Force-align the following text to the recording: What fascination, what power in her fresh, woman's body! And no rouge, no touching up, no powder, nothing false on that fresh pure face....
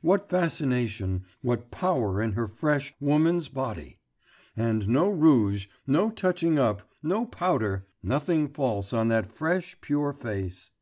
What 0.00 0.28
fascination, 0.28 1.24
what 1.40 1.70
power 1.70 2.20
in 2.20 2.32
her 2.32 2.48
fresh, 2.48 2.92
woman's 2.98 3.48
body! 3.48 4.00
And 4.56 4.88
no 4.88 5.08
rouge, 5.08 5.68
no 5.86 6.10
touching 6.10 6.58
up, 6.58 6.82
no 7.00 7.24
powder, 7.24 7.86
nothing 8.02 8.48
false 8.48 8.92
on 8.92 9.06
that 9.06 9.30
fresh 9.32 9.80
pure 9.80 10.12
face.... 10.12 10.72